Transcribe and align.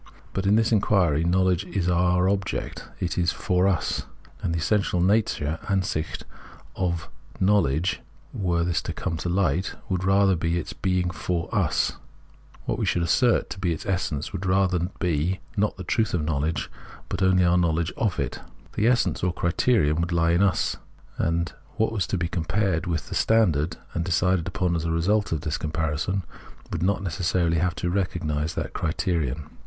But 0.33 0.47
"In 0.47 0.55
this 0.55 0.71
inquiry 0.71 1.23
knowledge 1.23 1.63
is 1.65 1.87
our 1.87 2.27
object, 2.27 2.85
it 2.99 3.19
is 3.19 3.31
for 3.31 3.67
us; 3.67 4.07
and 4.41 4.51
the 4.51 4.57
essential 4.57 4.99
nature 4.99 5.59
(Ansich) 5.67 6.23
of 6.75 7.07
know 7.39 7.59
ledge, 7.59 8.01
were 8.33 8.63
this 8.63 8.81
to 8.81 8.93
come 8.93 9.15
to 9.17 9.29
hght, 9.29 9.75
would 9.89 10.01
be 10.01 10.07
rather 10.07 10.35
its 10.41 10.73
being 10.73 11.11
for 11.11 11.53
us: 11.53 11.97
what 12.65 12.79
we 12.79 12.85
should 12.87 13.03
assert 13.03 13.51
to 13.51 13.59
be 13.59 13.73
its 13.73 13.85
essence 13.85 14.33
would 14.33 14.43
rather 14.47 14.79
be, 14.97 15.39
not 15.55 15.77
the 15.77 15.83
truth 15.83 16.15
of 16.15 16.23
knowledge, 16.25 16.67
but 17.07 17.21
only 17.21 17.45
om* 17.45 17.61
knowledge 17.61 17.93
of 17.95 18.19
it. 18.19 18.39
The 18.73 18.87
essence 18.87 19.21
or 19.21 19.27
the 19.31 19.39
criterion 19.39 20.01
would 20.01 20.09
he 20.09 20.33
in 20.33 20.41
us, 20.41 20.77
and 21.19 21.53
what 21.75 21.91
was 21.91 22.07
to 22.07 22.17
be 22.17 22.27
compared 22.27 22.87
with 22.87 23.07
this 23.09 23.19
standard, 23.19 23.77
and 23.93 24.03
decided 24.03 24.47
upon 24.47 24.75
as 24.75 24.83
a 24.83 24.89
result 24.89 25.31
of 25.31 25.41
this 25.41 25.59
com 25.59 25.71
parison, 25.71 26.23
would 26.71 26.81
not 26.81 27.03
necessarily 27.03 27.59
have 27.59 27.75
to 27.75 27.91
recognise 27.91 28.55
that 28.55 28.73
criterion. 28.73 29.45